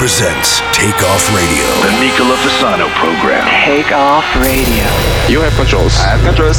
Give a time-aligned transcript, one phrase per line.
[0.00, 1.66] presents Takeoff Radio.
[1.84, 3.44] The Nicola Fasano program.
[3.66, 4.88] Takeoff Radio.
[5.28, 5.94] You have controls.
[5.98, 6.58] I have controls.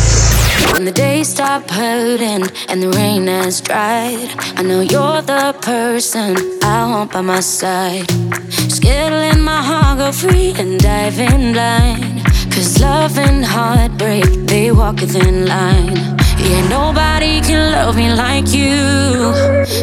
[0.73, 6.37] When the days stop hurting and the rain has dried, I know you're the person
[6.61, 8.07] I want by my side.
[8.51, 12.40] Just my heart go free and dive in blind.
[12.51, 15.95] Cause love and heartbreak, they walk within line.
[16.37, 19.31] Yeah, nobody can love me like you.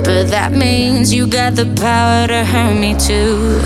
[0.04, 3.60] But that means you got the power to hurt me too.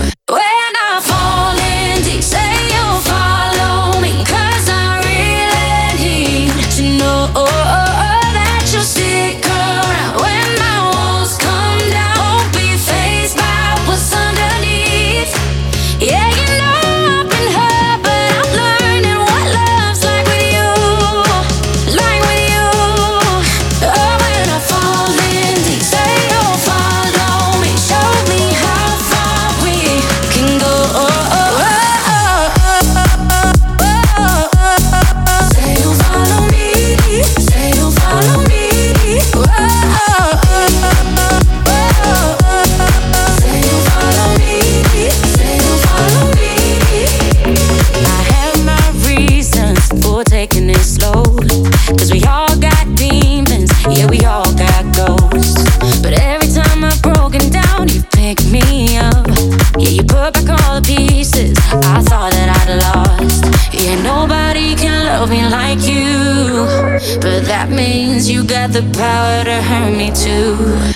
[68.73, 70.92] the power to hurt me too.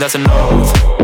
[0.00, 0.99] That's no.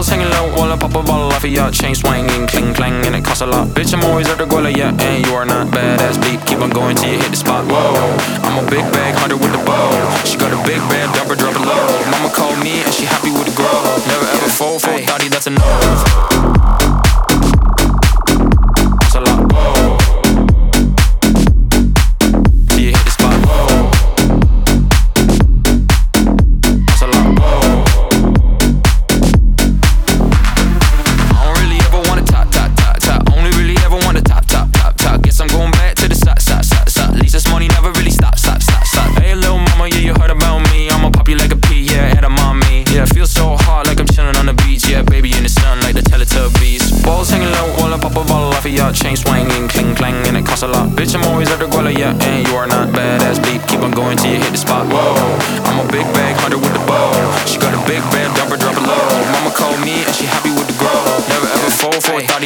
[0.00, 3.04] Balls hanging low while I pop a bottle off of your chain swinging, cling clang,
[3.04, 3.68] and it costs a lot.
[3.76, 6.40] Bitch, I'm always at the guala, yeah, and you are not badass beat.
[6.46, 7.66] Keep on going till you hit the spot.
[7.68, 7.92] Whoa,
[8.40, 9.92] I'm a big bag hunter with the bow.
[10.24, 11.84] She got a big bed, dump her, drop it low.
[12.16, 13.89] Mama called me and she happy with the growth.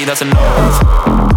[0.02, 1.33] That's a no.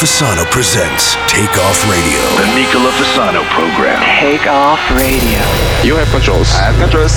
[0.00, 2.22] Fasano presents Take Off Radio.
[2.40, 4.00] The Nicola Fasano program.
[4.18, 5.42] Take Off Radio.
[5.84, 6.48] You have controls.
[6.54, 7.12] I have controls.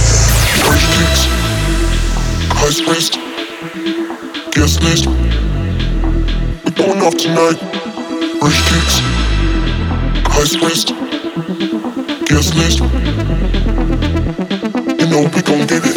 [0.68, 1.24] Fresh kicks.
[2.52, 3.13] High spaced.
[4.52, 5.08] Guest list.
[6.66, 7.56] We're going off tonight.
[8.42, 9.00] Fresh kicks.
[10.28, 10.90] High spaced.
[12.28, 12.80] Guest list.
[15.00, 15.93] You know we gon' get it.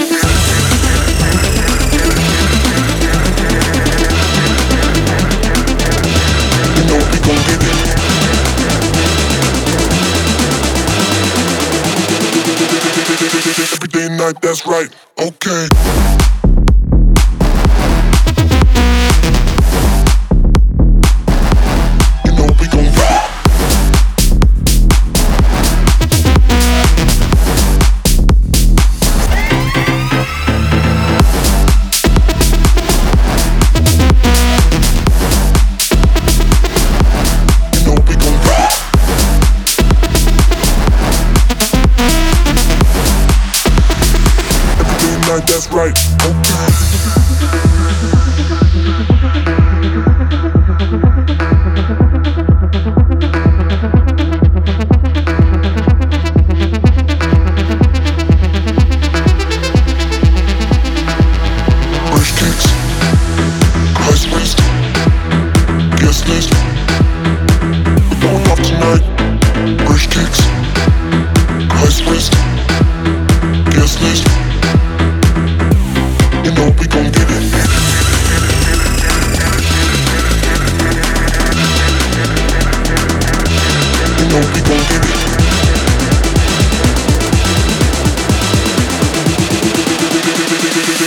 [13.59, 14.95] Every day and night, that's right.
[15.19, 16.36] Okay.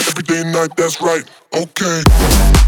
[0.08, 2.59] Every day night, that's right, okay.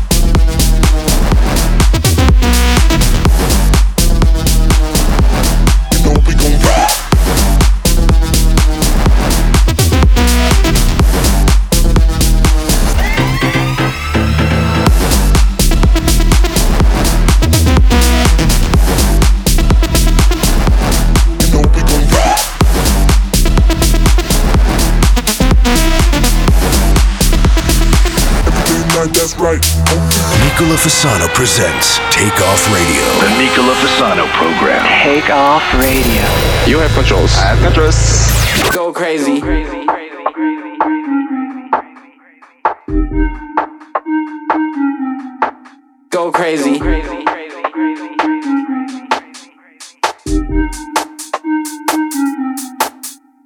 [30.82, 33.04] Fasano presents Take Off Radio.
[33.22, 34.84] The Nicola Fasano program.
[35.04, 36.26] Take off radio.
[36.66, 37.38] You have controls.
[37.38, 38.74] I have controls.
[38.74, 39.40] Go crazy.
[46.10, 46.80] Go crazy.
[46.80, 47.22] Go crazy.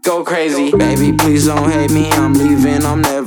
[0.03, 0.71] Go crazy.
[0.71, 2.09] Baby, please don't hate me.
[2.13, 2.64] I'm leaving.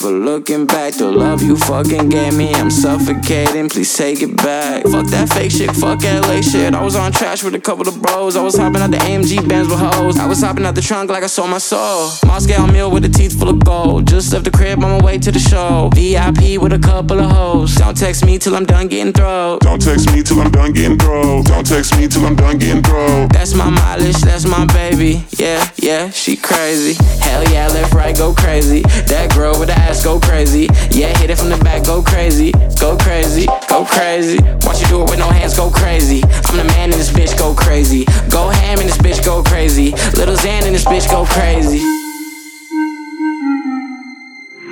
[0.08, 0.94] Never looking back.
[0.94, 2.54] The love you fucking gave me.
[2.54, 3.68] I'm suffocating.
[3.68, 4.84] Please take it back.
[4.84, 5.70] Fuck that fake shit.
[5.76, 6.74] Fuck LA shit.
[6.74, 8.34] I was on trash with a couple of bros.
[8.36, 10.18] I was hopping out the AMG Benz with hoes.
[10.18, 12.10] I was hopping out the trunk like I sold my soul.
[12.26, 14.06] Moscow meal with a teeth full of gold.
[14.06, 15.90] Just left the crib on my way to the show.
[15.94, 17.74] VIP with a couple of hoes.
[17.74, 19.58] Don't text me till I'm done getting thrown.
[19.58, 21.44] Don't text me till I'm done getting thrown.
[21.44, 23.28] Don't text me till I'm done getting thrown.
[23.28, 25.24] That's my mileage, that's my baby.
[25.36, 26.94] Yeah, yeah, she crazy.
[27.20, 28.82] Hell yeah, left, right, go crazy.
[29.12, 30.68] That girl with the ass, go crazy.
[30.90, 32.52] Yeah, hit it from the back, go crazy.
[32.80, 34.38] Go crazy, go crazy.
[34.62, 36.22] Watch you do it with no hands, go crazy.
[36.46, 38.04] I'm the man in this bitch, go crazy.
[38.30, 39.92] Go ham in this bitch, go crazy.
[40.16, 41.80] Little Xan in this bitch, go crazy.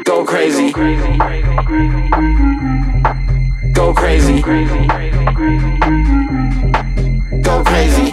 [0.05, 0.73] Go crazy.
[3.73, 4.41] Go crazy.
[4.43, 4.43] Go crazy.
[7.43, 8.13] Go crazy.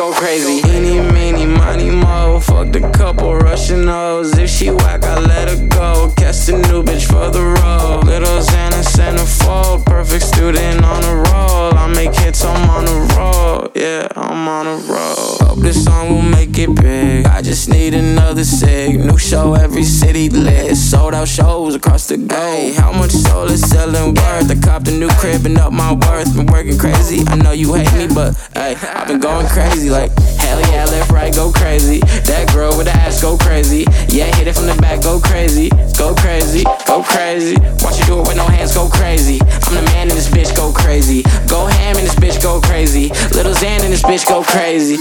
[0.00, 2.38] Eeny, meeny, money, mo.
[2.38, 4.38] Fucked a couple Russian hoes.
[4.38, 6.14] If she whack, I let her go.
[6.16, 8.04] Catch a new bitch for the road.
[8.04, 9.84] Little Xana centerfold.
[9.84, 11.74] Perfect student on a roll.
[11.74, 13.72] I make hits, I'm on a roll.
[13.74, 15.48] Yeah, I'm on a roll.
[15.48, 17.26] Hope this song will make it big.
[17.26, 19.00] I just need another sig.
[19.00, 20.76] New show, every city lit.
[20.76, 22.74] Sold out shows across the globe.
[22.76, 24.48] How much soul is selling worth?
[24.48, 26.36] I copped a new crib and up my worth.
[26.36, 27.24] Been working crazy.
[27.26, 29.87] I know you hate me, but hey, I've been going crazy.
[29.88, 32.00] Like, hell yeah, left, right, go crazy.
[32.28, 33.84] That girl with the ass, go crazy.
[34.08, 35.70] Yeah, hit it from the back, go crazy.
[35.96, 37.56] Go crazy, go crazy.
[37.80, 39.40] Watch you do it with no hands, go crazy.
[39.40, 41.22] I'm the man in this bitch, go crazy.
[41.48, 43.08] Go ham in this bitch, go crazy.
[43.32, 44.96] Little Xan in this bitch, go crazy.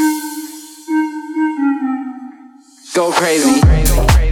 [2.95, 3.61] Go crazy.
[3.61, 4.26] Go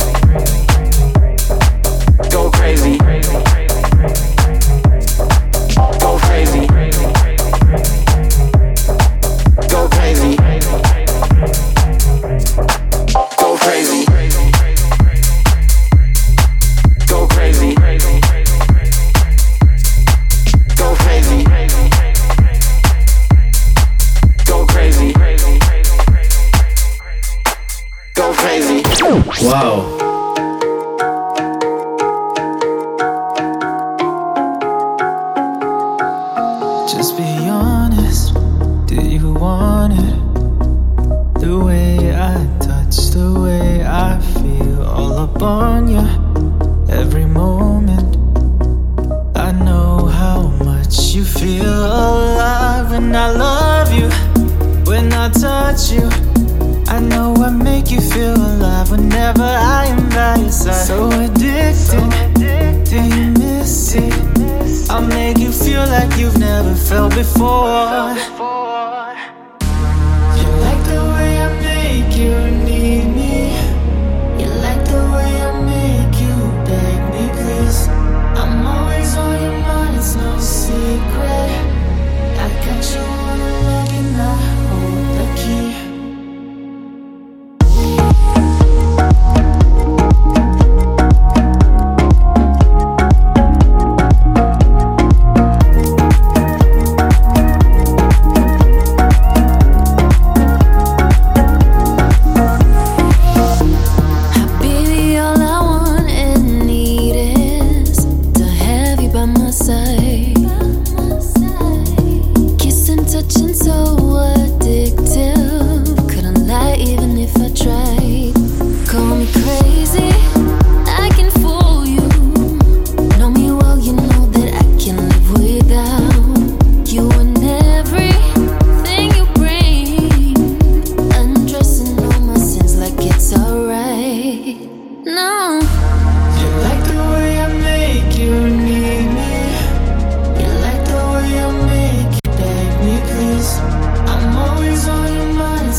[65.66, 68.75] feel like you've never felt before.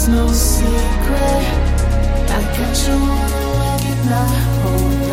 [0.08, 1.46] no secret.
[2.28, 2.98] I got you
[3.90, 5.05] at night.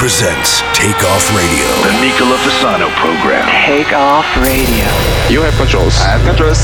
[0.00, 1.68] Presents Take Off Radio.
[1.84, 3.44] The Nicola Fasano program.
[3.66, 4.88] Take off radio.
[5.28, 5.94] You have controls.
[6.00, 6.56] I have controls.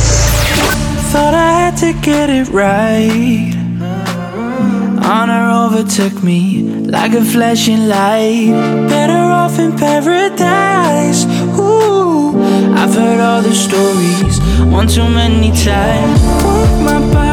[1.12, 3.52] Thought I had to get it right.
[5.04, 6.62] Honor overtook me
[6.96, 8.52] like a flashing light.
[8.88, 11.26] Better off in paradise.
[11.60, 12.40] Ooh,
[12.74, 14.40] I've heard all the stories
[14.72, 16.20] one too many times.
[16.42, 17.25] Work my body,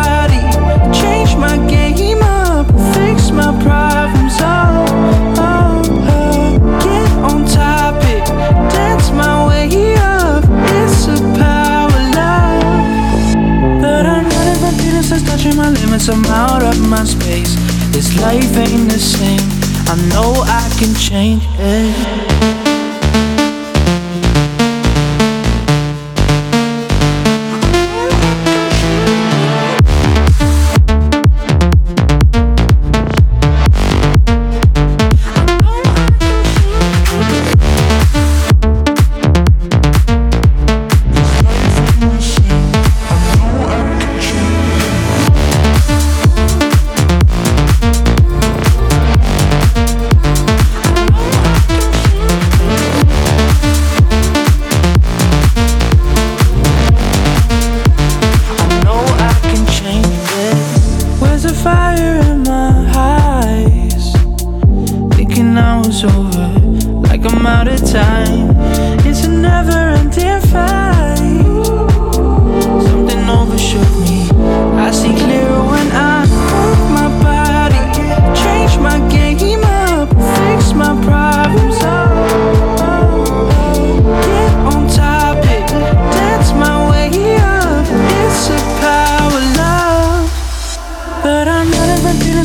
[15.63, 16.09] my limits.
[16.09, 17.55] I'm out of my space.
[17.91, 19.39] This life ain't the same.
[19.87, 22.62] I know I can change it.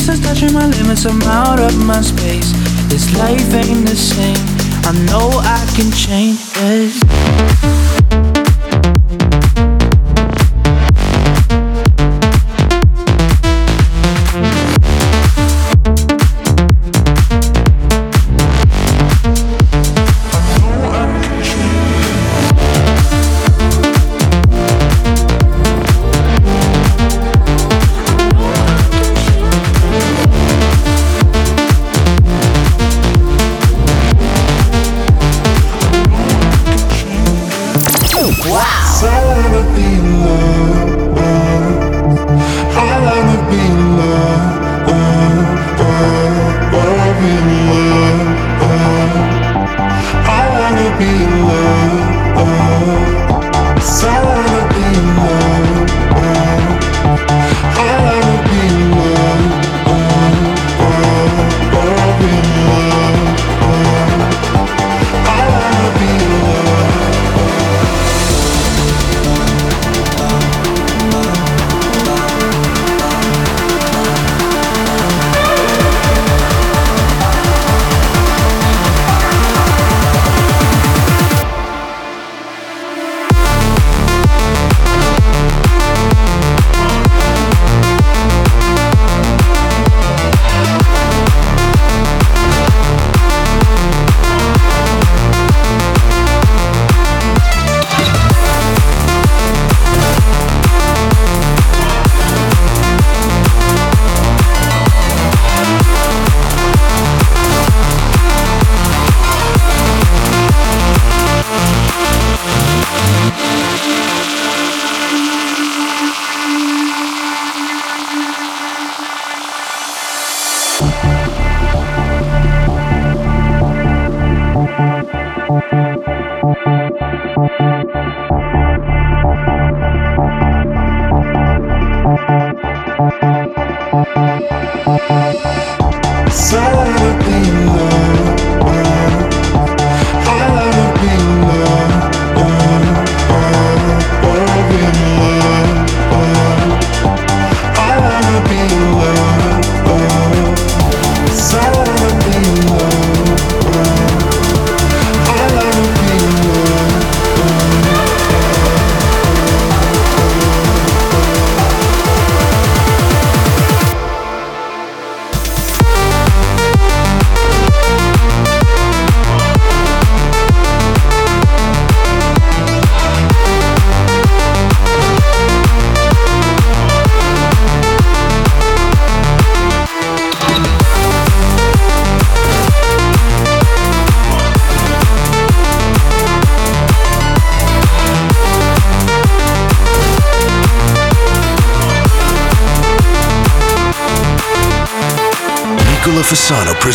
[0.09, 1.05] Feeling touching my limits.
[1.05, 2.53] I'm out of my space.
[2.89, 4.37] This life ain't the same.
[4.85, 7.88] I know I can change it.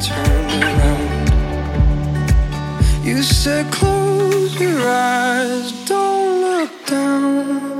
[0.00, 1.28] turned around.
[3.04, 7.77] You said, Close your eyes, don't look down.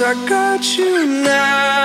[0.00, 1.83] I got you now.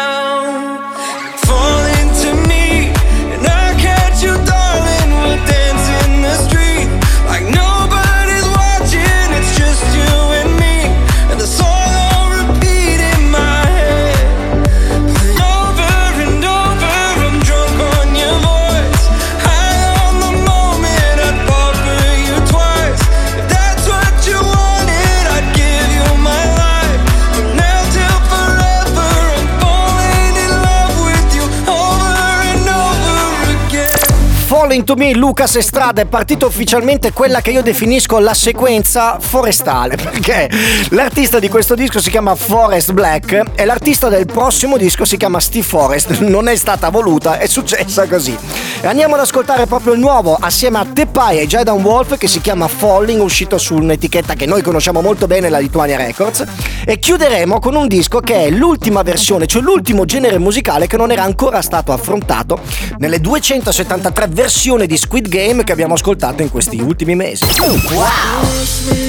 [34.70, 39.96] Calling to Me, Lucas Estrada, è partita ufficialmente quella che io definisco la sequenza forestale,
[39.98, 40.48] perché
[40.90, 45.40] l'artista di questo disco si chiama Forest Black e l'artista del prossimo disco si chiama
[45.40, 46.20] Steve Forest.
[46.20, 48.38] Non è stata voluta, è successa così.
[48.82, 52.40] E andiamo ad ascoltare proprio il nuovo assieme a Tepai e Jaidan Wolf che si
[52.40, 56.46] chiama Falling, uscito su un'etichetta che noi conosciamo molto bene, la Lituania Records.
[56.86, 61.12] E chiuderemo con un disco che è l'ultima versione, cioè l'ultimo genere musicale che non
[61.12, 62.62] era ancora stato affrontato
[63.00, 67.44] nelle 273 versioni di Squid Game che abbiamo ascoltato in questi ultimi mesi.
[67.60, 69.09] Wow!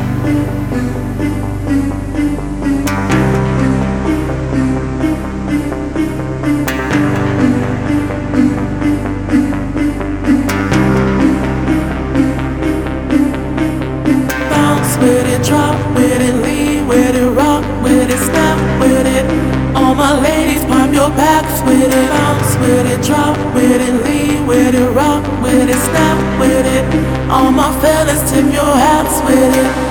[29.43, 29.90] It.